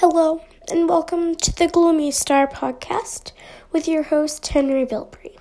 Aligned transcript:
Hello, 0.00 0.42
and 0.70 0.90
welcome 0.90 1.34
to 1.36 1.50
the 1.56 1.68
Gloomy 1.68 2.10
Star 2.10 2.46
podcast 2.46 3.32
with 3.72 3.88
your 3.88 4.02
host, 4.02 4.46
Henry 4.46 4.84
Bilbrey. 4.84 5.38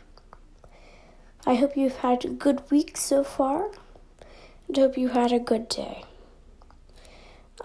I 1.46 1.56
hope 1.56 1.76
you've 1.76 1.98
had 1.98 2.24
a 2.24 2.30
good 2.30 2.62
week 2.72 2.96
so 2.96 3.26
far, 3.26 3.72
and 4.70 4.78
hope 4.78 4.98
you 4.98 5.10
had 5.10 5.34
a 5.34 5.40
good 5.40 5.68
day. 5.68 6.06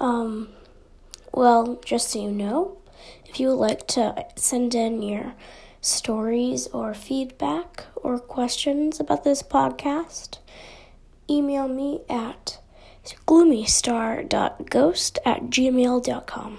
Um, 0.00 0.48
well, 1.32 1.80
just 1.84 2.10
so 2.10 2.20
you 2.20 2.32
know, 2.32 2.78
if 3.24 3.38
you 3.38 3.50
would 3.50 3.54
like 3.54 3.86
to 3.88 4.26
send 4.34 4.74
in 4.74 5.00
your 5.00 5.34
stories 5.80 6.66
or 6.72 6.92
feedback 6.92 7.84
or 7.94 8.18
questions 8.18 8.98
about 8.98 9.22
this 9.22 9.44
podcast, 9.44 10.38
email 11.30 11.68
me 11.68 12.00
at 12.10 12.58
gloomystar.ghost 13.28 15.18
at 15.24 15.42
gmail.com 15.42 16.58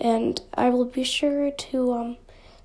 and 0.00 0.40
I 0.54 0.70
will 0.70 0.86
be 0.86 1.04
sure 1.04 1.50
to 1.50 1.92
um, 1.92 2.16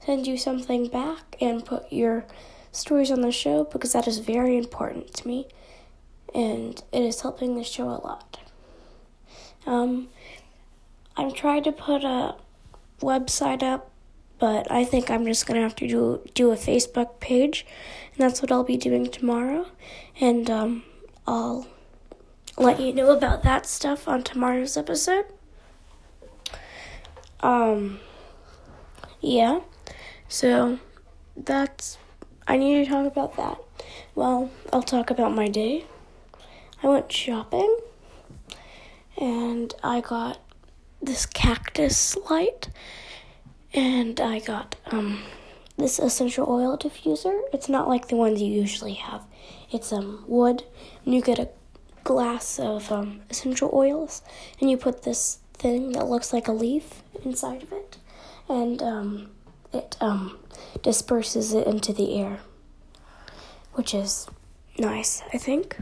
send 0.05 0.25
you 0.25 0.37
something 0.37 0.87
back 0.87 1.35
and 1.41 1.65
put 1.65 1.91
your 1.91 2.25
stories 2.71 3.11
on 3.11 3.21
the 3.21 3.31
show 3.31 3.65
because 3.65 3.93
that 3.93 4.07
is 4.07 4.19
very 4.19 4.57
important 4.57 5.13
to 5.15 5.27
me 5.27 5.47
and 6.33 6.83
it 6.91 7.01
is 7.01 7.21
helping 7.21 7.55
the 7.55 7.63
show 7.63 7.85
a 7.85 7.99
lot. 8.03 8.39
Um, 9.65 10.09
I'm 11.17 11.31
trying 11.31 11.63
to 11.63 11.71
put 11.71 12.03
a 12.03 12.35
website 13.01 13.63
up, 13.63 13.89
but 14.37 14.69
I 14.69 14.83
think 14.83 15.09
I'm 15.09 15.25
just 15.25 15.47
gonna 15.47 15.61
have 15.61 15.75
to 15.77 15.87
do 15.87 16.21
do 16.33 16.51
a 16.51 16.55
Facebook 16.55 17.19
page, 17.21 17.65
and 18.13 18.19
that's 18.19 18.41
what 18.41 18.51
I'll 18.51 18.65
be 18.65 18.77
doing 18.77 19.09
tomorrow. 19.09 19.67
And 20.19 20.49
um, 20.49 20.83
I'll 21.25 21.67
let 22.57 22.79
you 22.79 22.93
know 22.93 23.11
about 23.11 23.43
that 23.43 23.65
stuff 23.65 24.07
on 24.07 24.23
tomorrow's 24.23 24.75
episode. 24.75 25.25
Um, 27.45 27.99
yeah. 29.21 29.59
So 30.27 30.79
that's, 31.37 31.99
I 32.47 32.57
need 32.57 32.83
to 32.83 32.89
talk 32.89 33.05
about 33.05 33.37
that. 33.37 33.59
Well, 34.15 34.49
I'll 34.73 34.81
talk 34.81 35.11
about 35.11 35.35
my 35.35 35.47
day. 35.47 35.85
I 36.81 36.87
went 36.87 37.11
shopping 37.11 37.77
and 39.15 39.71
I 39.83 40.01
got 40.01 40.39
this 41.03 41.27
cactus 41.27 42.17
light 42.31 42.69
and 43.75 44.19
I 44.19 44.39
got 44.39 44.75
um 44.87 45.19
this 45.77 45.99
essential 45.99 46.49
oil 46.49 46.77
diffuser. 46.77 47.41
It's 47.53 47.69
not 47.69 47.87
like 47.87 48.07
the 48.07 48.15
ones 48.15 48.41
you 48.41 48.51
usually 48.51 48.93
have. 48.93 49.21
It's 49.71 49.93
um 49.93 50.23
wood 50.27 50.63
and 51.05 51.13
you 51.13 51.21
get 51.21 51.37
a 51.37 51.49
glass 52.03 52.59
of 52.59 52.91
um 52.91 53.21
essential 53.29 53.69
oils 53.71 54.23
and 54.59 54.71
you 54.71 54.77
put 54.77 55.03
this 55.03 55.39
thing 55.55 55.91
that 55.93 56.07
looks 56.07 56.33
like 56.33 56.47
a 56.47 56.51
leaf 56.51 57.03
inside 57.23 57.63
of 57.63 57.71
it, 57.71 57.97
and 58.47 58.81
um, 58.81 59.29
it 59.73 59.97
um, 60.01 60.39
disperses 60.81 61.53
it 61.53 61.67
into 61.67 61.93
the 61.93 62.19
air, 62.19 62.39
which 63.73 63.93
is 63.93 64.27
nice, 64.77 65.21
I 65.33 65.37
think. 65.37 65.77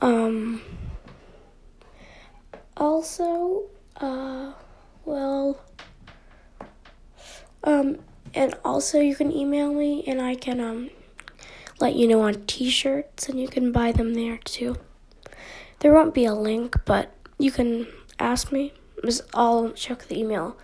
Um, 0.00 0.60
also, 2.76 3.64
uh, 3.96 4.52
well, 5.04 5.60
um, 7.64 7.98
and 8.34 8.54
also 8.64 9.00
you 9.00 9.16
can 9.16 9.32
email 9.32 9.72
me 9.72 10.04
and 10.06 10.20
I 10.20 10.34
can 10.34 10.60
um 10.60 10.90
let 11.80 11.96
you 11.96 12.06
know 12.06 12.20
on 12.22 12.44
t-shirts 12.46 13.28
and 13.28 13.40
you 13.40 13.48
can 13.48 13.72
buy 13.72 13.92
them 13.92 14.14
there 14.14 14.38
too. 14.38 14.76
There 15.80 15.92
won't 15.92 16.14
be 16.14 16.24
a 16.24 16.34
link, 16.34 16.76
but 16.84 17.12
you 17.38 17.50
can 17.50 17.86
ask 18.18 18.52
me. 18.52 18.72
I'll 19.34 19.70
check 19.72 20.08
the 20.08 20.18
email 20.18 20.56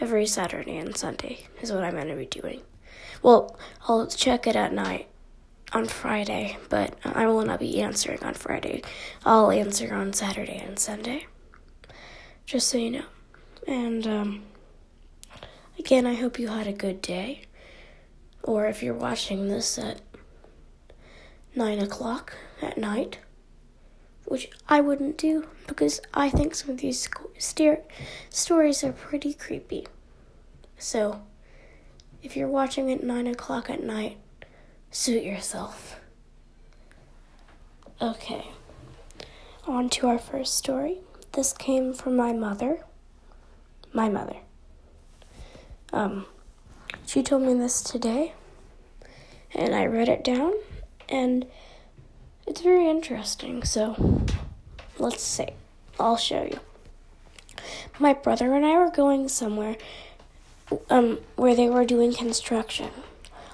every 0.00 0.26
Saturday 0.26 0.76
and 0.76 0.96
Sunday, 0.96 1.46
is 1.60 1.72
what 1.72 1.84
I'm 1.84 1.94
going 1.94 2.08
to 2.08 2.16
be 2.16 2.26
doing. 2.26 2.62
Well, 3.22 3.56
I'll 3.86 4.06
check 4.06 4.46
it 4.46 4.56
at 4.56 4.72
night 4.72 5.08
on 5.72 5.86
Friday, 5.86 6.56
but 6.68 6.96
I 7.04 7.26
will 7.26 7.44
not 7.44 7.60
be 7.60 7.80
answering 7.80 8.22
on 8.22 8.34
Friday. 8.34 8.82
I'll 9.24 9.50
answer 9.50 9.94
on 9.94 10.12
Saturday 10.12 10.62
and 10.64 10.78
Sunday. 10.78 11.26
Just 12.46 12.68
so 12.68 12.78
you 12.78 12.90
know. 12.90 13.04
And, 13.66 14.06
um, 14.06 14.42
again, 15.78 16.06
I 16.06 16.14
hope 16.14 16.38
you 16.38 16.48
had 16.48 16.66
a 16.66 16.72
good 16.72 17.00
day. 17.00 17.42
Or 18.42 18.66
if 18.66 18.82
you're 18.82 18.94
watching 18.94 19.48
this 19.48 19.78
at 19.78 20.00
9 21.56 21.78
o'clock 21.78 22.34
at 22.60 22.76
night, 22.76 23.18
which 24.26 24.50
I 24.68 24.80
wouldn't 24.80 25.18
do 25.18 25.46
because 25.66 26.00
I 26.12 26.28
think 26.30 26.54
some 26.54 26.70
of 26.70 26.78
these 26.78 27.08
stories 27.38 28.84
are 28.84 28.92
pretty 28.92 29.34
creepy. 29.34 29.86
So, 30.78 31.22
if 32.22 32.36
you're 32.36 32.48
watching 32.48 32.90
at 32.90 33.02
9 33.02 33.26
o'clock 33.26 33.70
at 33.70 33.82
night, 33.82 34.18
suit 34.90 35.22
yourself. 35.22 36.00
Okay, 38.00 38.50
on 39.66 39.88
to 39.90 40.08
our 40.08 40.18
first 40.18 40.56
story. 40.56 40.98
This 41.32 41.52
came 41.52 41.92
from 41.92 42.16
my 42.16 42.32
mother. 42.32 42.80
My 43.92 44.08
mother. 44.08 44.36
Um, 45.92 46.26
she 47.06 47.22
told 47.22 47.42
me 47.42 47.54
this 47.54 47.80
today, 47.80 48.34
and 49.54 49.74
I 49.74 49.86
wrote 49.86 50.08
it 50.08 50.24
down, 50.24 50.52
and 51.08 51.46
it's 52.46 52.60
very 52.60 52.88
interesting, 52.88 53.64
so 53.64 54.22
let's 54.98 55.22
see. 55.22 55.48
I'll 55.98 56.16
show 56.16 56.44
you. 56.44 56.60
My 57.98 58.12
brother 58.12 58.52
and 58.54 58.66
I 58.66 58.76
were 58.76 58.90
going 58.90 59.28
somewhere 59.28 59.76
um, 60.90 61.18
where 61.36 61.54
they 61.54 61.68
were 61.68 61.84
doing 61.84 62.12
construction 62.12 62.90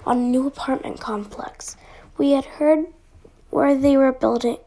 on 0.07 0.19
a 0.19 0.21
new 0.21 0.47
apartment 0.47 1.01
complex. 1.01 1.77
We 2.17 2.33
had 2.33 2.45
heard 2.45 2.87
where 3.51 3.77
they 3.77 3.97
were 3.97 4.13
building. 4.13 4.59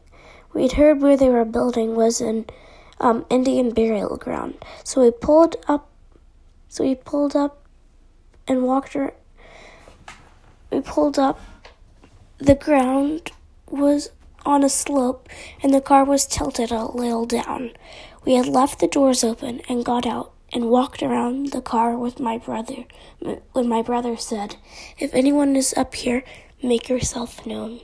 We 0.52 0.62
had 0.62 0.72
heard 0.72 1.02
where 1.02 1.16
they 1.16 1.28
were 1.28 1.44
building 1.44 1.94
was 1.94 2.20
an 2.20 2.46
um, 3.00 3.26
Indian 3.28 3.70
burial 3.70 4.16
ground. 4.16 4.54
So 4.84 5.02
we 5.02 5.10
pulled 5.10 5.56
up. 5.66 5.90
So 6.68 6.84
we 6.84 6.94
pulled 6.94 7.36
up 7.36 7.66
and 8.46 8.62
walked 8.62 8.94
around. 8.94 9.12
We 10.70 10.80
pulled 10.80 11.18
up. 11.18 11.40
The 12.38 12.54
ground 12.54 13.30
was 13.68 14.10
on 14.44 14.62
a 14.62 14.68
slope 14.68 15.28
and 15.62 15.72
the 15.72 15.80
car 15.80 16.04
was 16.04 16.26
tilted 16.26 16.70
a 16.70 16.84
little 16.84 17.26
down. 17.26 17.72
We 18.24 18.34
had 18.34 18.46
left 18.46 18.80
the 18.80 18.86
doors 18.86 19.22
open 19.24 19.60
and 19.68 19.84
got 19.84 20.06
out 20.06 20.32
and 20.52 20.70
walked 20.70 21.02
around 21.02 21.50
the 21.50 21.60
car 21.60 21.96
with 21.96 22.20
my 22.20 22.38
brother 22.38 22.84
when 23.52 23.68
my 23.68 23.82
brother 23.82 24.16
said, 24.16 24.56
If 24.98 25.12
anyone 25.12 25.56
is 25.56 25.74
up 25.76 25.94
here, 25.94 26.24
make 26.62 26.88
yourself 26.88 27.44
known. 27.44 27.80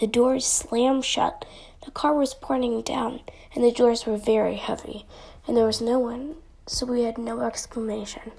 The 0.00 0.06
doors 0.06 0.46
slammed 0.46 1.04
shut. 1.04 1.44
The 1.84 1.90
car 1.90 2.14
was 2.14 2.34
pointing 2.34 2.82
down, 2.82 3.20
and 3.54 3.64
the 3.64 3.72
doors 3.72 4.06
were 4.06 4.16
very 4.16 4.56
heavy, 4.56 5.04
and 5.46 5.56
there 5.56 5.66
was 5.66 5.80
no 5.80 5.98
one, 5.98 6.36
so 6.66 6.86
we 6.86 7.02
had 7.02 7.18
no 7.18 7.40
explanation. 7.40 8.32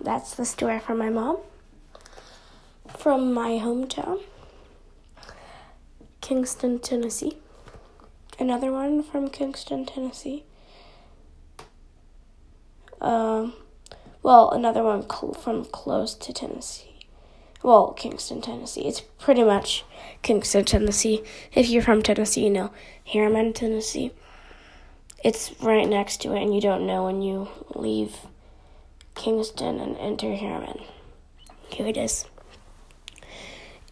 That's 0.00 0.34
the 0.34 0.44
story 0.44 0.78
from 0.78 0.98
my 0.98 1.10
mom. 1.10 1.38
From 2.96 3.32
my 3.32 3.52
hometown. 3.52 4.20
Kingston, 6.24 6.78
Tennessee. 6.78 7.36
Another 8.38 8.72
one 8.72 9.02
from 9.02 9.28
Kingston, 9.28 9.84
Tennessee. 9.84 10.44
Um, 12.98 13.52
well, 14.22 14.48
another 14.50 14.82
one 14.82 15.02
cl- 15.02 15.34
from 15.34 15.66
close 15.66 16.14
to 16.14 16.32
Tennessee. 16.32 16.96
Well, 17.62 17.92
Kingston, 17.92 18.40
Tennessee. 18.40 18.86
It's 18.86 19.02
pretty 19.02 19.44
much 19.44 19.84
Kingston, 20.22 20.64
Tennessee. 20.64 21.22
If 21.52 21.68
you're 21.68 21.82
from 21.82 22.00
Tennessee, 22.00 22.44
you 22.44 22.50
know 22.50 22.72
Harriman, 23.12 23.52
Tennessee. 23.52 24.10
It's 25.22 25.52
right 25.60 25.86
next 25.86 26.22
to 26.22 26.34
it, 26.34 26.42
and 26.42 26.54
you 26.54 26.62
don't 26.62 26.86
know 26.86 27.04
when 27.04 27.20
you 27.20 27.48
leave 27.74 28.16
Kingston 29.14 29.78
and 29.78 29.94
enter 29.98 30.34
Harriman. 30.34 30.84
Here 31.68 31.86
it 31.86 31.98
is. 31.98 32.24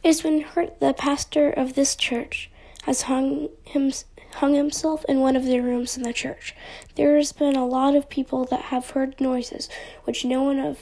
Iswin 0.04 0.43
Hurt, 0.43 0.81
the 0.81 0.93
pastor 0.94 1.50
of 1.50 1.75
this 1.75 1.94
church, 1.94 2.50
has 2.84 3.02
hung, 3.02 3.50
him, 3.62 3.93
hung 4.34 4.54
himself 4.54 5.04
in 5.08 5.20
one 5.20 5.37
of 5.37 5.44
the 5.44 5.60
rooms 5.60 5.96
in 5.96 6.02
the 6.02 6.12
church. 6.12 6.56
There 6.96 7.16
has 7.16 7.32
been 7.32 7.54
a 7.54 7.66
lot 7.66 7.94
of 7.94 8.08
people 8.08 8.44
that 8.46 8.62
have 8.62 8.90
heard 8.90 9.20
noises 9.20 9.69
which 10.04 10.25
no 10.25 10.43
one 10.43 10.58
of 10.58 10.78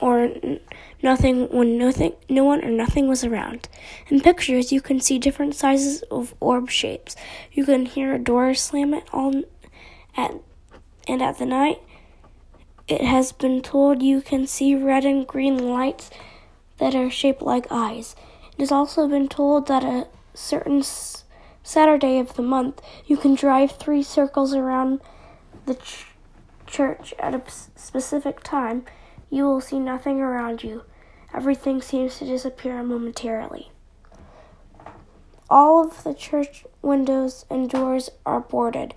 or 0.00 0.30
nothing 1.02 1.48
when 1.48 1.76
nothing 1.76 2.12
no 2.28 2.44
one 2.44 2.64
or 2.64 2.70
nothing 2.70 3.08
was 3.08 3.24
around. 3.24 3.68
In 4.08 4.20
pictures 4.20 4.72
you 4.72 4.80
can 4.80 5.00
see 5.00 5.18
different 5.18 5.54
sizes 5.54 6.02
of 6.02 6.34
orb 6.40 6.70
shapes. 6.70 7.16
You 7.52 7.64
can 7.64 7.86
hear 7.86 8.14
a 8.14 8.18
door 8.18 8.54
slam 8.54 8.94
at 8.94 9.08
all 9.12 9.42
at 10.16 10.34
and 11.08 11.22
at 11.22 11.38
the 11.38 11.46
night 11.46 11.80
it 12.86 13.02
has 13.02 13.32
been 13.32 13.62
told 13.62 14.02
you 14.02 14.20
can 14.20 14.46
see 14.46 14.74
red 14.74 15.04
and 15.04 15.26
green 15.26 15.70
lights 15.70 16.10
that 16.78 16.94
are 16.94 17.10
shaped 17.10 17.42
like 17.42 17.66
eyes. 17.70 18.16
It 18.60 18.64
has 18.64 18.72
also 18.72 19.08
been 19.08 19.26
told 19.26 19.68
that 19.68 19.84
a 19.84 20.06
certain 20.34 20.80
s- 20.80 21.24
Saturday 21.62 22.18
of 22.18 22.34
the 22.34 22.42
month, 22.42 22.82
you 23.06 23.16
can 23.16 23.34
drive 23.34 23.70
three 23.72 24.02
circles 24.02 24.52
around 24.52 25.00
the 25.64 25.76
ch- 25.76 26.08
church 26.66 27.14
at 27.18 27.34
a 27.34 27.40
specific 27.48 28.42
time. 28.42 28.84
You 29.30 29.44
will 29.44 29.62
see 29.62 29.78
nothing 29.78 30.20
around 30.20 30.62
you. 30.62 30.82
Everything 31.32 31.80
seems 31.80 32.18
to 32.18 32.26
disappear 32.26 32.82
momentarily. 32.82 33.70
All 35.48 35.82
of 35.82 36.04
the 36.04 36.12
church 36.12 36.66
windows 36.82 37.46
and 37.48 37.70
doors 37.70 38.10
are 38.26 38.40
boarded, 38.40 38.92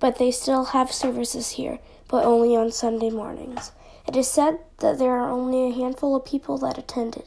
but 0.00 0.16
they 0.16 0.30
still 0.30 0.64
have 0.72 0.90
services 0.90 1.50
here, 1.50 1.80
but 2.08 2.24
only 2.24 2.56
on 2.56 2.72
Sunday 2.72 3.10
mornings. 3.10 3.72
It 4.08 4.16
is 4.16 4.30
said 4.30 4.60
that 4.78 4.98
there 4.98 5.18
are 5.18 5.30
only 5.30 5.68
a 5.68 5.74
handful 5.74 6.16
of 6.16 6.24
people 6.24 6.56
that 6.56 6.78
attended. 6.78 7.24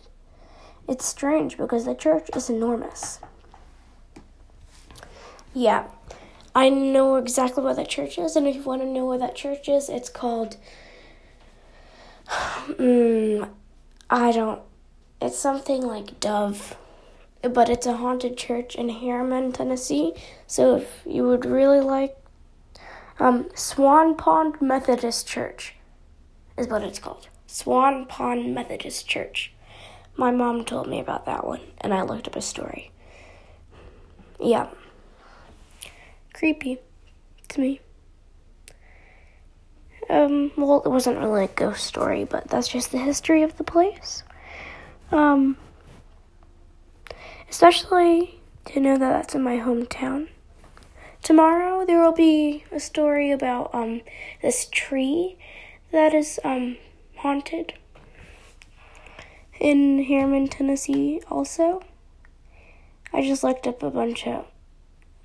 It's 0.88 1.06
strange 1.06 1.58
because 1.58 1.86
the 1.86 1.96
church 1.96 2.30
is 2.36 2.50
enormous. 2.50 3.20
Yeah, 5.54 5.88
I 6.54 6.70
know 6.70 7.16
exactly 7.16 7.64
where 7.64 7.74
that 7.74 7.90
church 7.90 8.18
is, 8.18 8.36
and 8.36 8.48
if 8.48 8.56
you 8.56 8.62
want 8.62 8.82
to 8.82 8.88
know 8.88 9.06
where 9.06 9.18
that 9.18 9.36
church 9.36 9.68
is, 9.68 9.90
it's 9.90 10.10
called. 10.10 10.58
Um, 12.78 13.48
I 14.10 14.32
don't. 14.32 14.62
It's 15.22 15.40
something 15.40 15.82
like 15.82 16.20
Dove, 16.20 16.78
but 17.42 17.70
it's 17.70 17.88
a 17.88 17.98
haunted 17.98 18.38
church 18.38 18.76
in 18.76 18.90
Harriman, 18.90 19.52
Tennessee. 19.52 20.14
So 20.46 20.76
if 20.76 21.02
you 21.06 21.24
would 21.24 21.46
really 21.46 21.80
like, 21.80 22.16
um, 23.20 23.50
Swan 23.56 24.16
Pond 24.16 24.62
Methodist 24.62 25.28
Church 25.28 25.76
is 26.58 26.68
what 26.68 26.84
it's 26.84 27.00
called. 27.00 27.30
Swan 27.48 28.06
Pond 28.06 28.54
Methodist 28.54 29.08
Church. 29.08 29.55
My 30.17 30.31
mom 30.31 30.63
told 30.63 30.88
me 30.88 31.00
about 31.00 31.25
that 31.25 31.45
one, 31.45 31.62
and 31.81 31.94
I 31.94 32.03
looked 32.03 32.27
up 32.27 32.35
a 32.35 32.41
story. 32.41 32.91
Yeah. 34.39 34.69
Creepy 36.33 36.79
to 37.50 37.62
me. 37.62 37.81
Um, 40.09 40.51
well, 40.56 40.81
it 40.85 40.89
wasn't 40.89 41.19
really 41.19 41.45
a 41.45 41.50
ghost 41.50 41.85
story, 41.85 42.23
but 42.23 42.47
that's 42.47 42.67
just 42.67 42.91
the 42.91 42.97
history 42.97 43.44
of 43.44 43.57
the 43.57 43.63
place. 43.63 44.23
Um, 45.12 45.57
especially 47.50 48.39
to 48.65 48.79
know 48.79 48.97
that 48.97 49.09
that's 49.09 49.35
in 49.35 49.44
my 49.44 49.57
hometown. 49.57 50.29
Tomorrow 51.23 51.85
there 51.85 52.01
will 52.03 52.12
be 52.12 52.65
a 52.71 52.79
story 52.79 53.31
about 53.31 53.73
um 53.73 54.01
this 54.41 54.67
tree 54.71 55.38
that 55.91 56.13
is 56.13 56.39
um 56.44 56.77
haunted 57.17 57.73
in 59.60 60.04
Harriman, 60.04 60.48
Tennessee, 60.48 61.22
also. 61.30 61.81
I 63.13 63.22
just 63.22 63.44
looked 63.44 63.66
up 63.68 63.81
a 63.81 63.90
bunch 63.90 64.28
of 64.28 64.46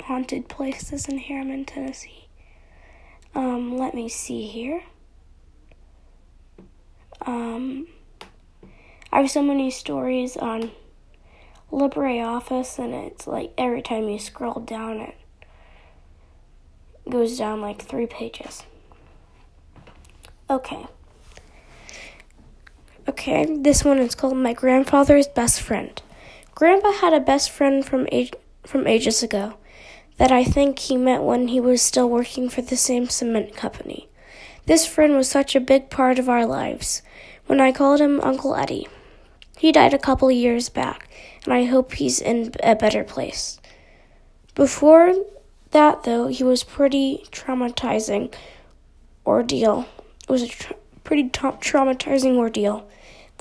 haunted 0.03 0.49
places 0.49 1.09
in 1.09 1.19
Harriman, 1.19 1.65
Tennessee. 1.65 2.29
Um, 3.35 3.77
let 3.77 3.95
me 3.95 4.09
see 4.09 4.47
here. 4.47 4.83
Um, 7.23 7.87
I 9.13 9.21
have 9.21 9.31
so 9.31 9.43
many 9.43 9.71
stories 9.71 10.37
on 10.37 10.71
LibreOffice, 11.73 12.79
and 12.79 12.95
it's 12.95 13.27
like 13.27 13.53
every 13.59 13.83
time 13.83 14.09
you 14.09 14.19
scroll 14.19 14.61
down, 14.61 15.01
it 15.01 15.17
goes 17.09 17.39
down 17.39 17.61
like 17.61 17.83
three 17.83 18.07
pages. 18.07 18.63
Okay. 20.49 20.87
Okay, 23.11 23.45
this 23.59 23.85
one 23.85 23.99
is 23.99 24.15
called 24.15 24.37
My 24.37 24.53
Grandfather's 24.53 25.27
Best 25.27 25.61
Friend. 25.61 26.01
Grandpa 26.55 26.93
had 26.93 27.13
a 27.13 27.19
best 27.19 27.51
friend 27.51 27.85
from 27.85 28.07
age, 28.13 28.33
from 28.63 28.87
ages 28.87 29.21
ago 29.21 29.55
that 30.19 30.31
I 30.31 30.45
think 30.45 30.79
he 30.79 30.97
met 30.97 31.25
when 31.25 31.49
he 31.49 31.59
was 31.59 31.83
still 31.83 32.09
working 32.09 32.49
for 32.49 32.63
the 32.63 32.77
same 32.77 33.09
cement 33.09 33.57
company. 33.57 34.09
This 34.67 34.87
friend 34.87 35.17
was 35.17 35.29
such 35.29 35.57
a 35.57 35.61
big 35.61 35.91
part 35.91 36.21
of 36.21 36.29
our 36.29 36.47
lives. 36.47 37.03
When 37.47 37.61
I 37.61 37.73
called 37.73 38.01
him 38.01 38.21
Uncle 38.21 38.55
Eddie. 38.55 38.87
He 39.59 39.73
died 39.73 39.93
a 39.93 39.99
couple 39.99 40.31
years 40.31 40.69
back, 40.69 41.09
and 41.45 41.53
I 41.53 41.65
hope 41.65 41.95
he's 41.95 42.21
in 42.21 42.55
a 42.63 42.77
better 42.77 43.03
place. 43.03 43.59
Before 44.55 45.17
that, 45.73 46.05
though, 46.05 46.29
he 46.29 46.45
was 46.45 46.63
pretty 46.63 47.27
traumatizing 47.33 48.33
ordeal. 49.27 49.89
It 50.23 50.31
was 50.31 50.43
a 50.43 50.49
tra- 50.49 50.77
pretty 51.03 51.29
tra- 51.29 51.59
traumatizing 51.61 52.37
ordeal 52.37 52.87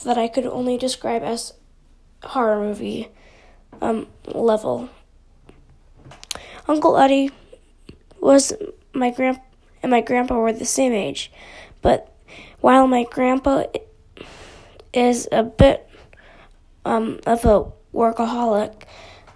that 0.03 0.17
I 0.17 0.27
could 0.27 0.45
only 0.45 0.77
describe 0.77 1.23
as 1.23 1.53
horror 2.23 2.59
movie 2.59 3.09
um, 3.81 4.07
level. 4.25 4.89
Uncle 6.67 6.97
Eddie 6.97 7.31
was 8.19 8.53
my 8.93 9.09
grand 9.11 9.39
and 9.81 9.91
my 9.91 10.01
grandpa 10.01 10.37
were 10.37 10.51
the 10.51 10.65
same 10.65 10.91
age, 10.91 11.31
but 11.81 12.13
while 12.59 12.85
my 12.85 13.05
grandpa 13.09 13.63
is 14.93 15.27
a 15.31 15.43
bit 15.43 15.89
um, 16.83 17.19
of 17.25 17.45
a 17.45 17.71
workaholic, 17.93 18.83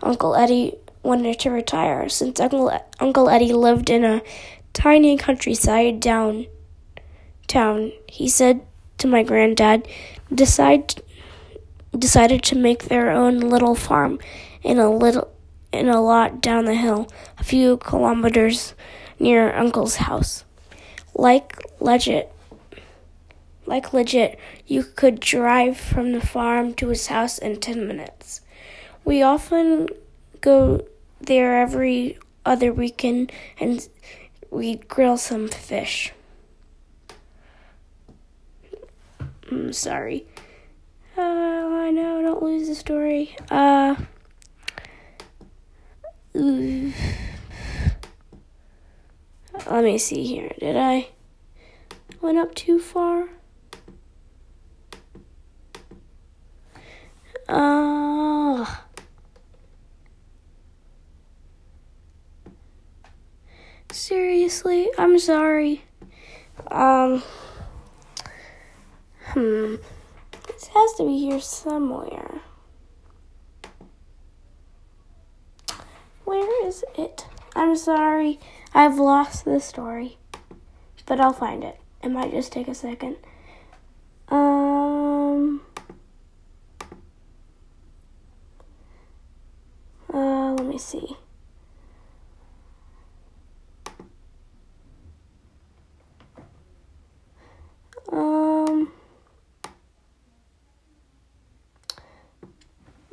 Uncle 0.02 0.36
Eddie 0.36 0.76
wanted 1.02 1.40
to 1.40 1.50
retire 1.50 2.10
since 2.10 2.40
Uncle 2.40 2.72
Uncle 3.00 3.30
Eddie 3.30 3.54
lived 3.54 3.90
in 3.90 4.04
a 4.04 4.22
tiny 4.74 5.18
countryside 5.18 6.00
down 6.00 6.48
town. 7.48 7.92
He 8.10 8.28
said 8.28 8.66
to 9.04 9.08
my 9.08 9.22
granddad, 9.22 9.88
decide 10.34 11.02
decided 11.98 12.42
to 12.42 12.56
make 12.56 12.86
their 12.86 13.12
own 13.12 13.40
little 13.40 13.76
farm 13.76 14.18
in 14.64 14.80
a 14.80 14.90
little 14.90 15.30
in 15.72 15.90
a 15.90 16.02
lot 16.02 16.42
down 16.42 16.66
the 16.66 16.76
hill, 16.76 17.08
a 17.38 17.44
few 17.44 17.78
kilometers 17.78 18.74
near 19.20 19.54
Uncle's 19.54 19.98
house. 19.98 20.46
Like 21.14 21.62
legit 21.80 22.34
like 23.66 23.94
legit, 23.94 24.40
you 24.68 24.84
could 24.84 25.20
drive 25.20 25.78
from 25.78 26.12
the 26.12 26.22
farm 26.22 26.74
to 26.76 26.90
his 26.90 27.08
house 27.08 27.38
in 27.38 27.60
10 27.60 27.88
minutes. 27.88 28.42
We 29.06 29.22
often 29.22 29.88
go 30.42 30.86
there 31.22 31.62
every 31.62 32.18
other 32.46 32.74
weekend 32.74 33.32
and 33.60 33.88
we 34.52 34.76
grill 34.76 35.18
some 35.18 35.48
fish. 35.48 36.14
I'm 39.52 39.70
mm, 39.70 39.76
sorry. 39.76 40.26
Uh, 41.18 41.22
I 41.22 41.92
know, 41.92 42.22
don't 42.22 42.42
lose 42.42 42.68
the 42.68 42.76
story. 42.76 43.36
Uh, 43.52 43.96
let 46.34 46.94
me 49.84 49.98
see 49.98 50.24
here. 50.24 50.52
Did 50.60 50.78
I 50.78 51.10
went 52.22 52.38
up 52.38 52.56
too 52.56 52.80
far? 52.80 53.28
Uh, 57.48 58.66
seriously, 63.92 64.90
I'm 64.98 65.20
sorry. 65.20 65.84
Um, 66.72 67.22
hmm. 69.34 69.76
This 70.48 70.68
has 70.68 70.94
to 70.96 71.06
be 71.06 71.18
here 71.18 71.40
somewhere. 71.40 72.42
Where 76.26 76.68
is 76.68 76.84
it? 76.98 77.26
I'm 77.56 77.76
sorry. 77.76 78.40
I've 78.74 78.98
lost 78.98 79.46
the 79.46 79.60
story. 79.60 80.18
But 81.06 81.20
I'll 81.20 81.34
find 81.34 81.64
it. 81.64 81.80
It 82.02 82.10
might 82.10 82.32
just 82.32 82.52
take 82.52 82.68
a 82.68 82.76
second. 82.76 83.18
Um. 84.30 85.62
Uh, 90.14 90.54
let 90.54 90.66
me 90.66 90.78
see. 90.78 91.18
Um. 98.12 98.92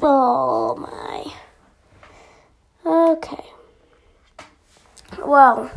Oh 0.02 0.76
my. 0.76 1.32
Okay. 2.84 3.44
Well, 5.30 5.70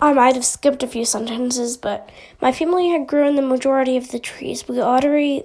I 0.00 0.12
might 0.12 0.34
have 0.34 0.44
skipped 0.44 0.82
a 0.82 0.88
few 0.88 1.04
sentences, 1.04 1.76
but 1.76 2.10
my 2.40 2.50
family 2.50 2.88
had 2.88 3.06
grown 3.06 3.36
the 3.36 3.40
majority 3.42 3.96
of 3.96 4.10
the 4.10 4.18
trees. 4.18 4.66
We 4.66 4.80
already, 4.80 5.44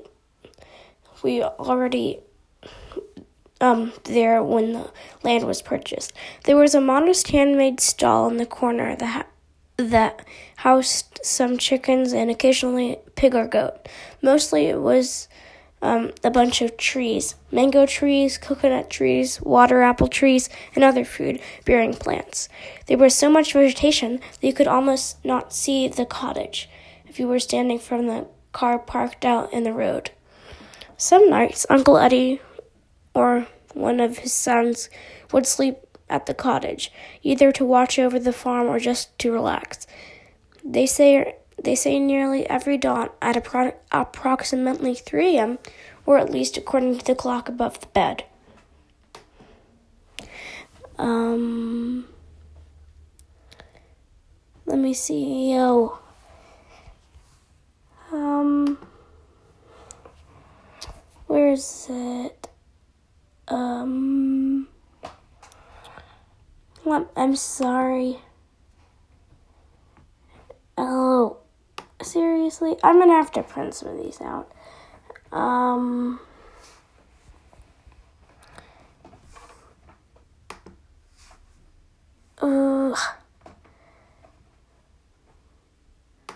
we 1.22 1.44
already, 1.44 2.22
um, 3.62 3.94
there 4.06 4.42
when 4.42 4.74
the 4.74 4.92
land 5.22 5.46
was 5.46 5.62
purchased. 5.62 6.14
There 6.46 6.58
was 6.58 6.74
a 6.74 6.82
modest 6.82 7.28
handmade 7.28 7.80
stall 7.80 8.28
in 8.28 8.38
the 8.38 8.48
corner 8.48 8.96
that 8.96 9.28
that 9.78 10.26
housed 10.56 11.20
some 11.22 11.60
chickens 11.60 12.14
and 12.14 12.32
occasionally 12.32 12.98
pig 13.14 13.36
or 13.36 13.46
goat. 13.46 13.88
Mostly 14.24 14.66
it 14.66 14.82
was 14.82 15.28
um, 15.82 16.12
a 16.24 16.32
bunch 16.32 16.62
of 16.62 16.78
trees 16.78 17.36
mango 17.52 17.86
trees, 17.86 18.38
coconut 18.38 18.90
trees, 18.90 19.42
water 19.42 19.82
apple 19.82 20.08
trees, 20.08 20.50
and 20.76 20.84
other 20.84 21.06
food 21.06 21.40
bearing 21.66 21.94
plants. 21.94 22.50
There 22.88 22.98
was 22.98 23.16
so 23.16 23.30
much 23.30 23.54
vegetation 23.54 24.18
that 24.18 24.48
you 24.48 24.54
could 24.54 24.68
almost 24.68 25.24
not 25.24 25.54
see 25.54 25.88
the 25.88 26.06
cottage 26.06 26.70
if 27.08 27.20
you 27.20 27.28
were 27.28 27.40
standing 27.40 27.80
from 27.80 28.08
the 28.08 28.28
car 28.54 28.80
parked 28.80 29.24
out 29.26 29.54
in 29.54 29.64
the 29.64 29.74
road. 29.74 30.12
Some 30.98 31.30
nights, 31.30 31.66
Uncle 31.70 31.98
Eddie 31.98 32.42
or 33.14 33.48
one 33.74 34.00
of 34.00 34.20
his 34.20 34.34
sons 34.34 34.90
would 35.32 35.46
sleep 35.46 35.78
at 36.10 36.26
the 36.26 36.34
cottage, 36.34 36.92
either 37.22 37.52
to 37.52 37.66
watch 37.66 38.00
over 38.00 38.18
the 38.18 38.34
farm 38.34 38.68
or 38.68 38.80
just 38.80 39.18
to 39.20 39.32
relax. 39.32 39.86
They 40.64 40.86
say 40.86 41.36
they 41.64 41.76
say 41.76 42.00
nearly 42.00 42.48
every 42.50 42.78
dawn 42.78 43.10
at 43.22 43.36
appro- 43.36 43.76
approximately 43.92 44.94
3 44.96 45.38
a.m., 45.38 45.60
or 46.06 46.18
at 46.18 46.32
least 46.32 46.58
according 46.58 46.98
to 46.98 47.06
the 47.06 47.16
clock 47.16 47.50
above 47.50 47.80
the 47.80 47.88
bed. 47.88 48.24
Um, 50.98 52.08
let 54.66 54.80
me 54.80 54.94
see. 54.94 55.54
Oh, 55.56 56.00
um, 58.12 58.78
where 61.28 61.52
is 61.52 61.88
it? 61.90 62.48
Um, 63.48 64.68
I'm 67.18 67.36
sorry. 67.36 68.20
Oh, 70.78 71.38
seriously? 72.02 72.76
I'm 72.84 73.00
gonna 73.00 73.14
have 73.14 73.32
to 73.34 73.44
print 73.44 73.74
some 73.74 73.90
of 73.90 73.98
these 73.98 74.20
out. 74.22 74.52
Um. 75.32 76.20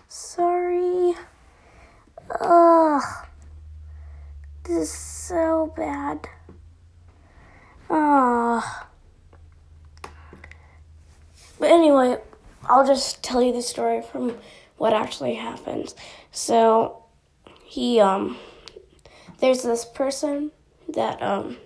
Sorry. 0.08 1.14
Ugh. 2.40 3.02
This 4.64 4.78
is 4.78 4.90
so 4.90 5.74
bad. 5.76 6.28
I'll 12.82 12.88
just 12.88 13.22
tell 13.22 13.44
you 13.44 13.54
the 13.54 13.62
story 13.62 14.02
from 14.02 14.40
what 14.78 14.92
actually 14.92 15.36
happens. 15.36 15.94
So 16.32 17.04
he 17.64 18.00
um 18.00 18.38
there's 19.38 19.62
this 19.62 19.86
person 19.86 20.50
that 20.90 21.22
um 21.22 21.58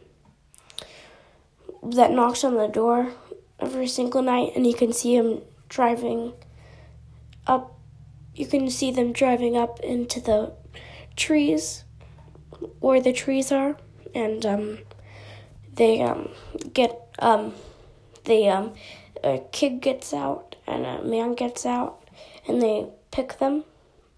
that 1.84 2.12
knocks 2.12 2.44
on 2.44 2.56
the 2.56 2.68
door 2.68 3.14
every 3.62 3.88
single 3.88 4.22
night 4.22 4.52
and 4.58 4.68
you 4.68 4.74
can 4.74 4.92
see 4.92 5.16
him 5.16 5.42
driving 5.70 6.34
up 7.48 7.80
you 8.34 8.46
can 8.46 8.70
see 8.70 8.92
them 8.92 9.14
driving 9.14 9.56
up 9.56 9.80
into 9.80 10.20
the 10.20 10.52
trees 11.16 11.86
where 12.82 13.00
the 13.00 13.14
trees 13.14 13.54
are 13.54 13.78
and 14.14 14.46
um 14.46 14.80
they 15.76 16.02
um 16.02 16.28
get 16.74 16.92
um 17.20 17.54
they 18.26 18.50
um 18.50 18.74
a 19.24 19.40
kid 19.54 19.80
gets 19.80 20.14
out 20.14 20.55
and 20.68 20.86
a 20.86 21.04
man 21.04 21.36
gets 21.36 21.66
out 21.66 22.10
and 22.48 22.62
they 22.62 22.88
pick 23.12 23.40
them. 23.40 23.64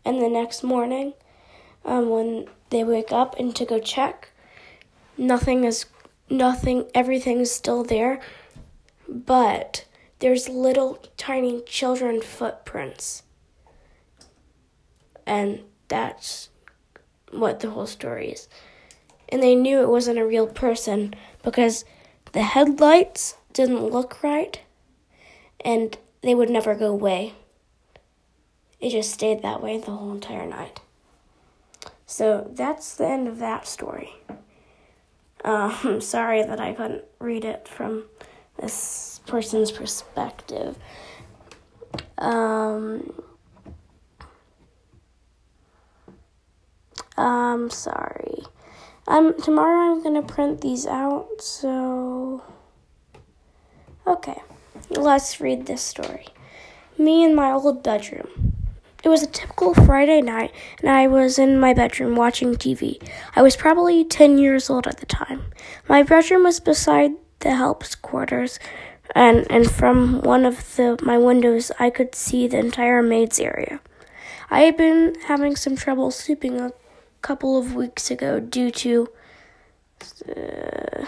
And 0.06 0.22
the 0.22 0.30
next 0.30 0.63
morning, 0.63 1.13
um, 1.84 2.10
when 2.10 2.48
they 2.70 2.84
wake 2.84 3.12
up 3.12 3.38
and 3.39 3.56
to 3.56 3.66
go 3.66 3.80
check, 3.80 4.30
nothing 5.18 5.63
is 5.63 5.86
nothing. 6.30 6.86
Everything's 6.94 7.51
still 7.51 7.84
there, 7.84 8.20
but 9.08 9.86
there's 10.20 10.50
little 10.50 11.04
tiny 11.18 11.62
children 11.62 12.22
footprints, 12.22 13.24
and 15.25 15.62
that's 15.88 16.50
what 17.32 17.60
the 17.60 17.70
whole 17.70 17.88
story 17.88 18.32
is. 18.32 18.48
And 19.30 19.44
they 19.44 19.56
knew 19.56 19.82
it 19.82 19.89
wasn't 19.89 20.20
a 20.20 20.25
real 20.25 20.48
person 20.48 21.13
because 21.44 21.84
the 22.32 22.44
headlights 22.44 23.36
didn't 23.51 23.92
look 23.92 24.24
right 24.24 24.62
and 25.60 25.98
they 26.27 26.36
would 26.36 26.50
never 26.50 26.75
go 26.75 26.88
away. 26.88 27.34
It 28.79 28.89
just 28.89 29.12
stayed 29.12 29.41
that 29.41 29.62
way 29.63 29.77
the 29.77 29.91
whole 29.91 30.12
entire 30.12 30.46
night. 30.46 30.81
So 32.05 32.51
that's 32.53 32.96
the 32.96 33.07
end 33.07 33.27
of 33.27 33.39
that 33.39 33.65
story. 33.65 34.13
Uh, 35.43 35.77
I'm 35.84 36.01
sorry 36.15 36.43
that 36.43 36.60
I 36.60 36.74
couldn't 36.74 37.05
read 37.19 37.46
it 37.46 37.67
from 37.67 38.05
this 38.60 39.22
person's 39.25 39.72
perspective. 39.72 40.77
Um, 42.17 43.24
I'm 47.17 47.69
sorry. 47.69 48.43
Um, 49.07 49.39
tomorrow 49.41 49.93
I'm 49.93 50.03
gonna 50.03 50.22
print 50.22 50.62
these 50.62 50.86
out, 50.86 51.41
so. 51.41 52.43
Okay. 54.05 54.41
Let's 54.89 55.39
read 55.39 55.65
this 55.65 55.81
story. 55.81 56.27
Me 56.98 57.24
in 57.24 57.36
my 57.36 57.51
old 57.51 57.84
bedroom. 57.84 58.53
It 59.03 59.10
was 59.10 59.22
a 59.22 59.27
typical 59.27 59.74
Friday 59.74 60.22
night, 60.22 60.51
and 60.81 60.89
I 60.89 61.07
was 61.07 61.38
in 61.38 61.60
my 61.60 61.74
bedroom 61.74 62.15
watching 62.15 62.55
TV. 62.55 63.01
I 63.36 63.41
was 63.41 63.55
probably 63.55 64.03
10 64.03 64.38
years 64.38 64.69
old 64.69 64.88
at 64.88 64.98
the 64.98 65.05
time. 65.05 65.43
My 65.88 66.03
bedroom 66.03 66.43
was 66.43 66.60
beside 66.60 67.12
the 67.39 67.55
help's 67.55 67.96
quarters, 67.96 68.60
and, 69.13 69.46
and 69.50 69.69
from 69.69 70.22
one 70.22 70.46
of 70.46 70.75
the, 70.75 70.98
my 71.03 71.17
windows, 71.17 71.72
I 71.79 71.89
could 71.89 72.15
see 72.15 72.48
the 72.48 72.57
entire 72.57 73.03
maid's 73.03 73.39
area. 73.39 73.79
I 74.50 74.62
had 74.62 74.77
been 74.77 75.15
having 75.27 75.55
some 75.55 75.75
trouble 75.75 76.10
sleeping 76.12 76.60
a 76.60 76.74
couple 77.22 77.57
of 77.57 77.75
weeks 77.75 78.10
ago 78.10 78.39
due 78.39 78.72
to. 78.72 79.10
Uh, 80.27 81.05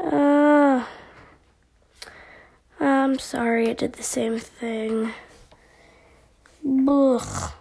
uh, 0.00 0.84
I'm 2.78 3.18
sorry 3.18 3.70
I 3.70 3.72
did 3.72 3.94
the 3.94 4.02
same 4.02 4.38
thing. 4.38 5.12
Ugh. 6.88 7.52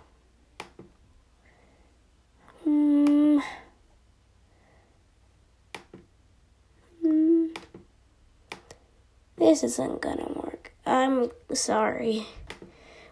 Hmm. 2.63 3.39
Hmm. 7.01 7.45
This 9.37 9.63
isn't 9.63 10.01
gonna 10.01 10.31
work. 10.35 10.73
I'm 10.85 11.31
sorry. 11.53 12.27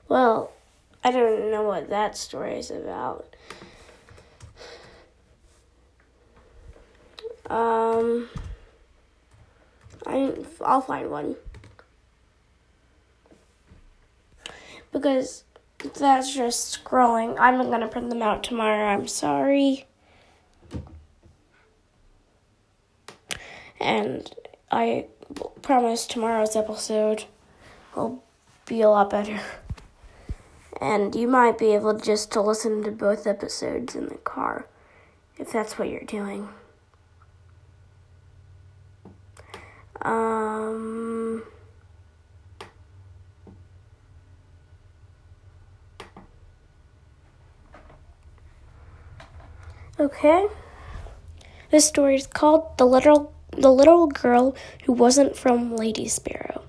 Well, 0.09 0.51
I 1.03 1.11
don't 1.11 1.51
know 1.51 1.63
what 1.63 1.89
that 1.89 2.17
story 2.17 2.57
is 2.57 2.71
about. 2.71 3.35
Um, 7.49 8.29
I 10.05 10.33
I'll 10.61 10.81
find 10.81 11.11
one. 11.11 11.35
Because 14.93 15.43
that's 15.99 16.33
just 16.33 16.83
scrolling. 16.83 17.35
I'm 17.39 17.57
going 17.57 17.81
to 17.81 17.87
print 17.87 18.09
them 18.09 18.21
out 18.21 18.43
tomorrow. 18.43 18.85
I'm 18.85 19.07
sorry. 19.07 19.85
And 23.81 24.33
I 24.71 25.07
promise 25.61 26.05
tomorrow's 26.05 26.55
episode 26.55 27.25
will 27.95 28.23
be 28.65 28.81
a 28.81 28.89
lot 28.89 29.09
better. 29.09 29.41
And 30.79 31.13
you 31.15 31.27
might 31.27 31.57
be 31.57 31.73
able 31.73 31.97
just 31.97 32.31
to 32.31 32.41
listen 32.41 32.83
to 32.83 32.91
both 32.91 33.27
episodes 33.27 33.95
in 33.95 34.07
the 34.07 34.15
car 34.15 34.67
if 35.37 35.51
that's 35.51 35.77
what 35.77 35.89
you're 35.89 36.01
doing. 36.01 36.49
Um 40.01 41.43
Okay. 50.03 50.47
This 51.71 51.87
story 51.87 52.15
is 52.15 52.27
called 52.27 52.77
The 52.77 52.85
Little 52.85 53.33
The 53.51 53.71
Little 53.71 54.07
Girl 54.07 54.53
Who 54.83 54.91
Wasn't 54.91 55.37
from 55.37 55.77
Lady 55.77 56.09
Sparrow. 56.09 56.63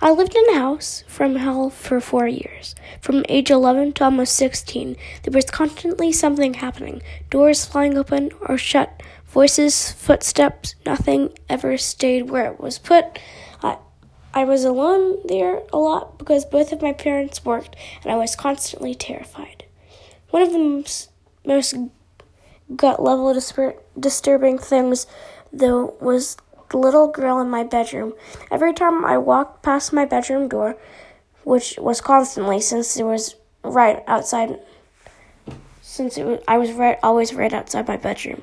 I 0.00 0.12
lived 0.12 0.34
in 0.34 0.48
a 0.48 0.58
house 0.58 1.04
from 1.06 1.36
hell 1.36 1.68
for 1.68 2.00
four 2.00 2.26
years. 2.26 2.74
From 3.02 3.26
age 3.28 3.50
11 3.50 3.92
to 3.92 4.04
almost 4.04 4.36
16, 4.36 4.96
there 5.22 5.34
was 5.34 5.50
constantly 5.50 6.12
something 6.12 6.54
happening 6.54 7.02
doors 7.28 7.66
flying 7.66 7.98
open 7.98 8.30
or 8.40 8.56
shut, 8.56 9.02
voices, 9.26 9.92
footsteps, 9.92 10.76
nothing 10.86 11.36
ever 11.50 11.76
stayed 11.76 12.30
where 12.30 12.50
it 12.50 12.58
was 12.58 12.78
put. 12.78 13.18
I, 13.62 13.76
I 14.32 14.44
was 14.44 14.64
alone 14.64 15.18
there 15.26 15.60
a 15.74 15.76
lot 15.76 16.16
because 16.16 16.46
both 16.46 16.72
of 16.72 16.80
my 16.80 16.94
parents 16.94 17.44
worked 17.44 17.76
and 18.02 18.10
I 18.10 18.16
was 18.16 18.34
constantly 18.34 18.94
terrified. 18.94 19.64
One 20.30 20.40
of 20.40 20.52
the 20.52 20.58
most 20.58 21.10
most 21.44 21.74
gut 22.76 23.02
level 23.02 23.34
disturbing 23.98 24.58
things, 24.58 25.06
though, 25.52 25.94
was 26.00 26.36
the 26.70 26.78
little 26.78 27.08
girl 27.08 27.40
in 27.40 27.50
my 27.50 27.64
bedroom. 27.64 28.14
Every 28.50 28.72
time 28.72 29.04
I 29.04 29.18
walked 29.18 29.62
past 29.62 29.92
my 29.92 30.04
bedroom 30.04 30.48
door, 30.48 30.76
which 31.44 31.76
was 31.78 32.00
constantly 32.00 32.60
since 32.60 32.96
it 32.96 33.04
was 33.04 33.34
right 33.62 34.02
outside 34.06 34.60
since 35.82 36.16
it 36.16 36.24
was, 36.24 36.40
I 36.46 36.58
was 36.58 36.72
right 36.72 36.98
always 37.02 37.34
right 37.34 37.52
outside 37.52 37.88
my 37.88 37.96
bedroom. 37.96 38.42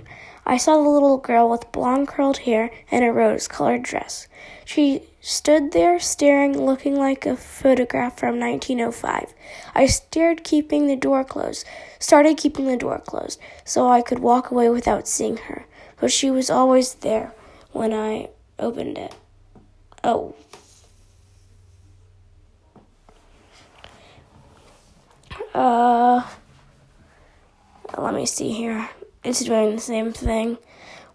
I 0.49 0.55
saw 0.55 0.81
the 0.81 0.89
little 0.89 1.17
girl 1.17 1.49
with 1.49 1.73
blonde 1.73 2.07
curled 2.07 2.37
hair 2.39 2.71
and 2.89 3.03
a 3.03 3.11
rose 3.11 3.49
colored 3.49 3.83
dress. 3.83 4.29
She 4.63 5.03
stood 5.19 5.73
there 5.73 5.99
staring, 5.99 6.57
looking 6.57 6.95
like 6.95 7.25
a 7.25 7.35
photograph 7.35 8.17
from 8.17 8.39
1905. 8.39 9.33
I 9.75 9.85
stared, 9.87 10.45
keeping 10.45 10.87
the 10.87 10.95
door 10.95 11.25
closed, 11.25 11.65
started 11.99 12.37
keeping 12.37 12.65
the 12.65 12.77
door 12.77 12.99
closed, 12.99 13.41
so 13.65 13.89
I 13.89 14.01
could 14.01 14.19
walk 14.19 14.49
away 14.49 14.69
without 14.69 15.05
seeing 15.05 15.35
her. 15.35 15.65
But 15.99 16.13
she 16.13 16.31
was 16.31 16.49
always 16.49 16.93
there 16.93 17.33
when 17.73 17.93
I 17.93 18.29
opened 18.57 18.97
it. 18.97 19.15
Oh. 20.01 20.33
Uh, 25.53 26.25
let 27.97 28.13
me 28.13 28.25
see 28.25 28.53
here. 28.53 28.89
It's 29.27 29.43
doing 29.43 29.75
the 29.75 29.81
same 29.81 30.13
thing. 30.13 30.57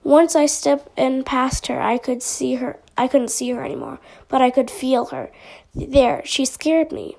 Once 0.05 0.37
I 0.37 0.45
stepped 0.45 0.87
in 0.99 1.25
past 1.25 1.69
her, 1.69 1.81
I 1.81 1.97
could 1.97 2.23
see 2.23 2.57
her. 2.57 2.79
I 2.95 3.09
couldn't 3.09 3.31
see 3.31 3.49
her 3.53 3.65
anymore, 3.65 4.01
but 4.29 4.43
I 4.43 4.51
could 4.51 4.71
feel 4.71 5.07
her. 5.07 5.33
There, 5.75 6.21
she 6.27 6.45
scared 6.45 6.93
me, 6.93 7.17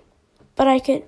but 0.55 0.67
I 0.67 0.77
could. 0.77 1.03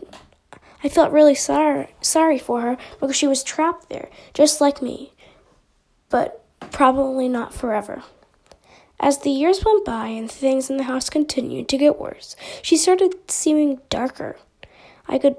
I 0.84 0.89
felt 0.89 1.12
really 1.12 1.36
sorry, 1.36 1.94
sorry 2.01 2.39
for 2.39 2.62
her 2.62 2.77
because 3.00 3.15
she 3.15 3.27
was 3.27 3.44
trapped 3.44 3.89
there, 3.89 4.10
just 4.34 4.60
like 4.60 4.82
me. 4.82 5.13
But 6.10 6.44
probably 6.72 7.30
not 7.30 7.54
forever. 7.54 8.01
As 9.00 9.20
the 9.20 9.30
years 9.30 9.63
went 9.63 9.86
by 9.86 10.08
and 10.08 10.32
things 10.32 10.68
in 10.68 10.77
the 10.77 10.86
house 10.86 11.12
continued 11.12 11.70
to 11.70 11.77
get 11.77 12.00
worse, 12.00 12.36
she 12.63 12.75
started 12.75 13.13
seeming 13.30 13.82
darker. 13.89 14.38
I 15.08 15.20
could 15.20 15.36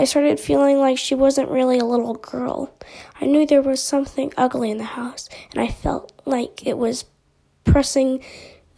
I 0.00 0.04
started 0.04 0.38
feeling 0.38 0.78
like 0.78 0.96
she 0.96 1.16
wasn't 1.16 1.50
really 1.50 1.80
a 1.80 1.84
little 1.84 2.14
girl. 2.14 2.72
I 3.20 3.26
knew 3.26 3.44
there 3.44 3.60
was 3.60 3.82
something 3.82 4.32
ugly 4.36 4.70
in 4.70 4.78
the 4.78 4.84
house, 4.84 5.28
and 5.50 5.60
I 5.60 5.66
felt 5.66 6.12
like 6.24 6.64
it 6.64 6.78
was 6.78 7.04
pressing 7.64 8.22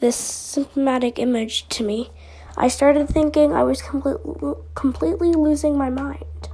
this 0.01 0.17
symptomatic 0.17 1.19
image 1.19 1.69
to 1.69 1.85
me. 1.85 2.11
I 2.57 2.69
started 2.69 3.07
thinking 3.07 3.53
I 3.53 3.65
was 3.65 3.83
completely, 3.83 4.55
completely 4.75 5.33
losing 5.33 5.77
my 5.77 5.91
mind. 5.91 6.49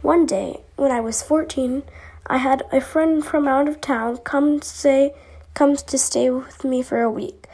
One 0.00 0.24
day, 0.24 0.62
when 0.76 0.90
I 0.90 1.00
was 1.00 1.22
14, 1.22 1.82
I 2.28 2.38
had 2.38 2.62
a 2.72 2.80
friend 2.80 3.22
from 3.22 3.46
out 3.46 3.68
of 3.68 3.82
town 3.82 4.16
come 4.18 4.62
say 4.62 5.14
comes 5.52 5.82
to 5.82 5.98
stay 5.98 6.30
with 6.30 6.64
me 6.64 6.80
for 6.82 7.02
a 7.02 7.10
week. 7.10 7.46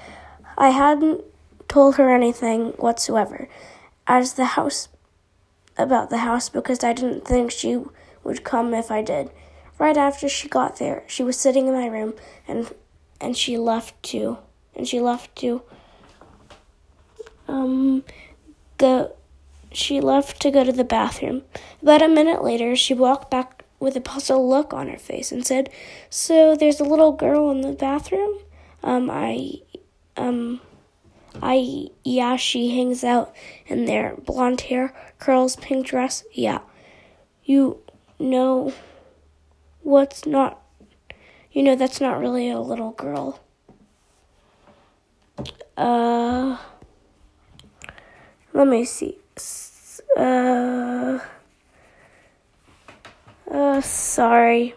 I 0.56 0.68
hadn't 0.68 1.24
told 1.66 1.96
her 1.96 2.14
anything 2.14 2.74
whatsoever, 2.78 3.48
as 4.06 4.34
the 4.34 4.44
house 4.44 4.88
about 5.76 6.10
the 6.10 6.18
house 6.18 6.48
because 6.48 6.84
I 6.84 6.92
didn't 6.92 7.26
think 7.26 7.50
she 7.50 7.82
would 8.24 8.44
come 8.44 8.74
if 8.74 8.90
I 8.90 9.02
did. 9.02 9.30
Right 9.78 9.96
after 9.96 10.28
she 10.28 10.48
got 10.48 10.78
there, 10.78 11.04
she 11.06 11.22
was 11.22 11.36
sitting 11.36 11.66
in 11.66 11.74
my 11.74 11.86
room 11.86 12.14
and 12.46 12.72
and 13.20 13.36
she 13.36 13.56
left 13.56 14.00
to 14.02 14.38
and 14.74 14.86
she 14.86 15.00
left 15.00 15.34
to 15.36 15.62
um 17.48 18.04
go 18.78 19.14
she 19.72 20.00
left 20.00 20.40
to 20.42 20.50
go 20.50 20.64
to 20.64 20.72
the 20.72 20.84
bathroom. 20.84 21.42
About 21.80 22.02
a 22.02 22.08
minute 22.08 22.44
later, 22.44 22.76
she 22.76 22.94
walked 22.94 23.30
back 23.30 23.64
with 23.80 23.96
a 23.96 24.00
puzzled 24.00 24.48
look 24.48 24.72
on 24.72 24.88
her 24.88 24.98
face 24.98 25.32
and 25.32 25.46
said, 25.46 25.70
"So 26.10 26.54
there's 26.54 26.80
a 26.80 26.84
little 26.84 27.12
girl 27.12 27.50
in 27.50 27.62
the 27.62 27.72
bathroom?" 27.72 28.38
Um 28.82 29.10
I 29.10 29.62
um 30.16 30.60
I 31.40 31.88
yeah, 32.04 32.36
she 32.36 32.76
hangs 32.76 33.04
out 33.04 33.34
in 33.66 33.86
there. 33.86 34.16
Blonde 34.16 34.62
hair, 34.62 34.94
curls, 35.18 35.56
pink 35.56 35.86
dress. 35.86 36.24
Yeah. 36.32 36.60
You 37.44 37.78
know 38.18 38.72
what's 39.82 40.26
not 40.26 40.62
you 41.52 41.62
know 41.62 41.74
that's 41.74 42.00
not 42.00 42.18
really 42.18 42.50
a 42.50 42.60
little 42.60 42.92
girl. 42.92 43.40
Uh 45.76 46.58
let 48.52 48.68
me 48.68 48.84
see. 48.84 49.18
Uh 50.16 51.18
uh 53.50 53.80
sorry. 53.80 54.74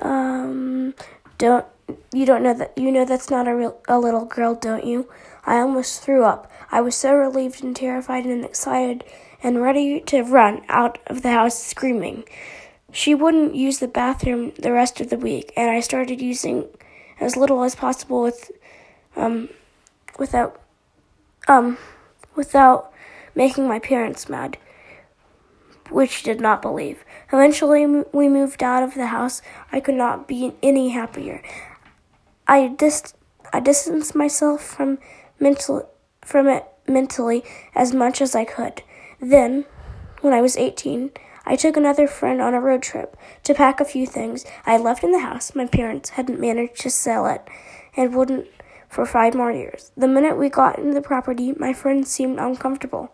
Um 0.00 0.94
don't 1.38 1.66
you 2.12 2.26
don't 2.26 2.42
know 2.42 2.54
that 2.54 2.76
you 2.76 2.92
know 2.92 3.04
that's 3.04 3.30
not 3.30 3.48
a 3.48 3.54
real 3.54 3.80
a 3.88 3.98
little 3.98 4.24
girl, 4.24 4.54
don't 4.54 4.84
you? 4.84 5.08
I 5.44 5.58
almost 5.58 6.02
threw 6.02 6.24
up. 6.24 6.50
I 6.70 6.80
was 6.80 6.94
so 6.94 7.14
relieved 7.14 7.62
and 7.62 7.74
terrified 7.74 8.26
and 8.26 8.44
excited 8.44 9.04
and 9.42 9.60
ready 9.60 10.00
to 10.00 10.22
run 10.22 10.62
out 10.68 10.98
of 11.06 11.22
the 11.22 11.32
house 11.32 11.62
screaming. 11.62 12.24
She 12.92 13.14
wouldn't 13.14 13.54
use 13.54 13.78
the 13.78 13.88
bathroom 13.88 14.52
the 14.58 14.72
rest 14.72 15.00
of 15.00 15.10
the 15.10 15.16
week, 15.16 15.52
and 15.56 15.70
I 15.70 15.80
started 15.80 16.20
using 16.20 16.68
as 17.20 17.36
little 17.36 17.62
as 17.62 17.74
possible 17.74 18.22
with 18.22 18.50
um 19.16 19.48
without 20.18 20.60
um 21.48 21.78
without 22.34 22.92
making 23.34 23.66
my 23.66 23.78
parents 23.78 24.28
mad 24.28 24.58
which 25.92 26.22
did 26.22 26.40
not 26.40 26.62
believe. 26.62 27.04
Eventually, 27.32 27.86
we 27.86 28.28
moved 28.28 28.62
out 28.62 28.82
of 28.82 28.94
the 28.94 29.06
house. 29.06 29.42
I 29.70 29.80
could 29.80 29.94
not 29.94 30.26
be 30.26 30.54
any 30.62 30.90
happier. 30.90 31.42
I 32.46 32.68
dis- 32.68 33.14
I 33.52 33.60
distanced 33.60 34.14
myself 34.14 34.62
from 34.62 34.98
mental 35.38 35.88
from 36.24 36.48
it 36.48 36.64
mentally 36.88 37.44
as 37.74 37.94
much 37.94 38.20
as 38.20 38.34
I 38.34 38.44
could. 38.44 38.82
Then, 39.20 39.64
when 40.20 40.32
I 40.32 40.40
was 40.40 40.56
18, 40.56 41.10
I 41.44 41.56
took 41.56 41.76
another 41.76 42.06
friend 42.06 42.40
on 42.40 42.54
a 42.54 42.60
road 42.60 42.82
trip 42.82 43.16
to 43.44 43.54
pack 43.54 43.80
a 43.80 43.84
few 43.84 44.06
things 44.06 44.44
I 44.64 44.72
had 44.72 44.80
left 44.80 45.04
in 45.04 45.12
the 45.12 45.20
house. 45.20 45.54
My 45.54 45.66
parents 45.66 46.10
hadn't 46.10 46.40
managed 46.40 46.80
to 46.80 46.90
sell 46.90 47.26
it 47.26 47.48
and 47.96 48.14
wouldn't 48.14 48.46
for 48.88 49.06
five 49.06 49.34
more 49.34 49.50
years. 49.50 49.90
The 49.96 50.06
minute 50.06 50.36
we 50.36 50.48
got 50.48 50.78
into 50.78 50.94
the 50.94 51.00
property, 51.00 51.52
my 51.58 51.72
friend 51.72 52.06
seemed 52.06 52.38
uncomfortable. 52.38 53.12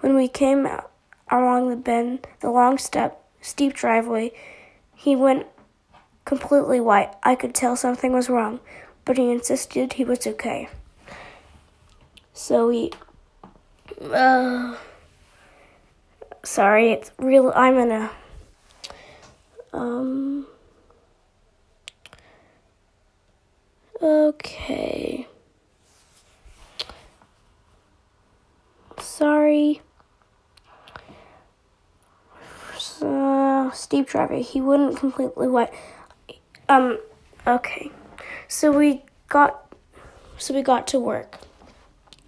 When 0.00 0.14
we 0.14 0.28
came 0.28 0.66
out 0.66 0.90
along 1.30 1.70
the 1.70 1.76
bend, 1.76 2.26
the 2.40 2.50
long 2.50 2.78
step, 2.78 3.24
steep 3.40 3.74
driveway, 3.74 4.32
he 4.94 5.16
went 5.16 5.46
completely 6.24 6.80
white. 6.80 7.12
I 7.22 7.34
could 7.34 7.54
tell 7.54 7.76
something 7.76 8.12
was 8.12 8.28
wrong, 8.28 8.60
but 9.04 9.16
he 9.16 9.30
insisted 9.30 9.94
he 9.94 10.04
was 10.04 10.26
okay. 10.26 10.68
So 12.32 12.68
we. 12.68 12.90
Uh, 14.00 14.76
sorry, 16.42 16.92
it's 16.92 17.10
real. 17.18 17.52
I'm 17.54 17.78
in 17.78 17.90
a. 17.90 18.10
Um. 19.72 20.46
Okay. 24.02 25.26
Sorry. 28.98 29.80
Uh, 33.00 33.70
steep 33.70 34.08
driveway. 34.08 34.42
He 34.42 34.60
wouldn't 34.60 34.96
completely 34.96 35.48
white. 35.48 35.72
Um. 36.68 36.98
Okay. 37.46 37.90
So 38.48 38.70
we 38.70 39.02
got. 39.28 39.74
So 40.38 40.54
we 40.54 40.62
got 40.62 40.86
to 40.88 40.98
work. 40.98 41.40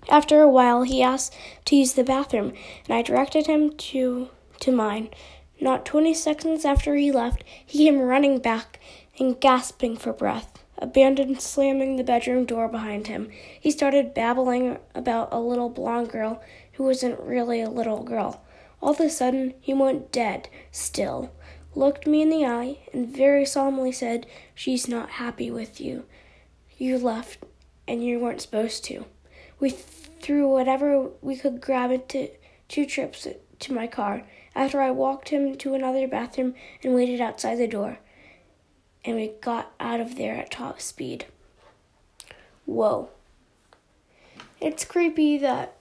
After 0.09 0.41
a 0.41 0.49
while, 0.49 0.83
he 0.83 1.03
asked 1.03 1.35
to 1.65 1.77
use 1.77 1.95
the 1.95 2.05
bathroom, 2.05 2.53
and 2.89 2.97
I 2.97 3.03
directed 3.03 3.47
him 3.47 3.77
to 3.77 4.29
to 4.61 4.73
mine. 4.73 5.11
Not 5.61 5.87
twenty 5.87 6.15
seconds 6.15 6.65
after 6.65 6.95
he 6.95 7.11
left, 7.11 7.43
he 7.65 7.87
came 7.87 8.01
running 8.01 8.39
back 8.39 8.79
and 9.19 9.41
gasping 9.41 9.97
for 9.97 10.13
breath. 10.13 10.63
Abandoned 10.79 11.41
slamming 11.41 11.97
the 11.97 12.05
bedroom 12.05 12.45
door 12.45 12.69
behind 12.69 13.07
him, 13.07 13.31
he 13.59 13.71
started 13.71 14.13
babbling 14.13 14.79
about 14.95 15.33
a 15.33 15.41
little 15.41 15.71
blonde 15.71 16.11
girl 16.11 16.43
who 16.73 16.85
wasn't 16.85 17.19
really 17.21 17.63
a 17.63 17.71
little 17.71 18.03
girl. 18.03 18.45
All 18.83 18.91
of 18.91 19.01
a 19.01 19.09
sudden, 19.09 19.55
he 19.59 19.73
went 19.73 20.13
dead 20.13 20.51
still, 20.71 21.33
looked 21.77 22.07
me 22.07 22.23
in 22.23 22.31
the 22.31 22.45
eye, 22.45 22.79
and 22.93 23.09
very 23.09 23.45
solemnly 23.45 23.93
said, 23.93 24.27
She's 24.55 24.89
not 24.89 25.11
happy 25.11 25.51
with 25.51 25.81
you. 25.81 26.05
You 26.79 26.99
left, 26.99 27.45
and 27.87 28.05
you 28.05 28.19
weren't 28.19 28.41
supposed 28.41 28.85
to. 28.85 29.05
We 29.61 29.71
threw 29.71 30.49
whatever 30.49 31.11
we 31.21 31.37
could 31.37 31.61
grab 31.61 31.91
into 31.91 32.31
two 32.69 32.87
trips 32.87 33.29
to 33.59 33.73
my 33.73 33.87
car 33.87 34.25
after 34.55 34.81
I 34.81 34.91
walked 34.91 35.29
him 35.29 35.57
to 35.59 35.75
another 35.75 36.09
bathroom 36.09 36.55
and 36.83 36.95
waited 36.95 37.21
outside 37.21 37.57
the 37.57 37.67
door. 37.67 37.99
And 39.05 39.17
we 39.17 39.33
got 39.41 39.73
out 39.79 40.01
of 40.01 40.17
there 40.17 40.35
at 40.35 40.51
top 40.51 40.81
speed. 40.81 41.27
Whoa. 42.65 43.11
It's 44.61 44.85
creepy 44.85 45.39
that 45.39 45.77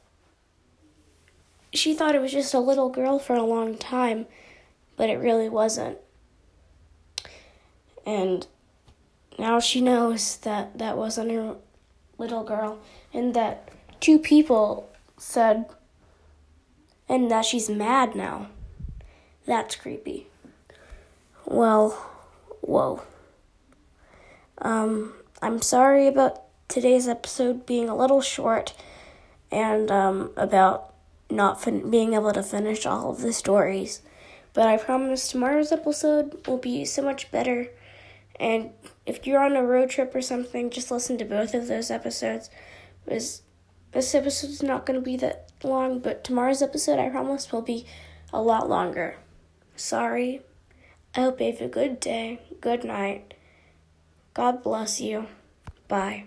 she 1.74 1.94
thought 1.94 2.16
it 2.16 2.22
was 2.22 2.32
just 2.32 2.54
a 2.54 2.60
little 2.60 2.90
girl 2.90 3.20
for 3.20 3.36
a 3.36 3.44
long 3.44 3.78
time, 3.78 4.28
but 4.98 5.10
it 5.10 5.18
really 5.18 5.50
wasn't. 5.50 5.98
And 8.06 8.46
now 9.38 9.60
she 9.60 9.82
knows 9.82 10.38
that 10.38 10.78
that 10.78 10.98
wasn't 10.98 11.32
her 11.32 11.56
little 12.18 12.44
girl 12.44 12.80
and 13.14 13.34
that 13.34 13.70
two 14.00 14.20
people 14.20 14.90
said 15.18 15.66
and 17.10 17.30
that 17.30 17.46
she's 17.46 17.70
mad 17.70 18.16
now. 18.16 18.48
That's 19.46 19.76
creepy. 19.76 20.28
Well, 21.46 21.92
whoa. 22.62 23.04
Um, 24.60 25.14
I'm 25.42 25.62
sorry 25.62 26.08
about 26.08 26.42
today's 26.68 27.08
episode 27.08 27.66
being 27.66 27.90
a 27.90 27.96
little 27.96 28.22
short 28.22 28.74
and 29.52 29.92
um, 29.92 30.32
about 30.36 30.94
not 31.30 31.62
fin- 31.62 31.90
being 31.92 32.14
able 32.14 32.32
to 32.34 32.42
finish 32.44 32.86
all 32.86 33.12
of 33.12 33.22
the 33.22 33.34
stories. 33.34 34.02
But 34.56 34.68
I 34.68 34.78
promise 34.78 35.28
tomorrow's 35.28 35.74
episode 35.74 36.48
will 36.48 36.58
be 36.58 36.86
so 36.86 37.02
much 37.04 37.30
better. 37.30 37.70
And 38.40 38.72
if 39.06 39.28
you're 39.28 39.44
on 39.44 39.56
a 39.56 39.64
road 39.64 39.90
trip 39.90 40.16
or 40.16 40.22
something, 40.22 40.70
just 40.70 40.90
listen 40.90 41.18
to 41.18 41.26
both 41.26 41.54
of 41.54 41.68
those 41.68 41.92
episodes. 41.92 42.50
Because 43.04 43.42
this 43.92 44.16
episode's 44.16 44.64
not 44.64 44.86
going 44.86 44.98
to 44.98 45.04
be 45.04 45.18
that 45.18 45.52
long, 45.62 46.00
but 46.00 46.24
tomorrow's 46.24 46.62
episode, 46.62 47.00
I 47.00 47.10
promise, 47.10 47.52
will 47.52 47.62
be 47.62 47.86
a 48.32 48.42
lot 48.42 48.70
longer. 48.70 49.18
Sorry. 49.76 50.42
I 51.14 51.22
hope 51.22 51.42
you 51.42 51.52
have 51.52 51.62
a 51.62 51.68
good 51.68 52.00
day, 52.00 52.40
good 52.62 52.86
night. 52.86 53.34
God 54.34 54.64
bless 54.64 55.02
you. 55.02 55.28
Bye. 55.90 56.26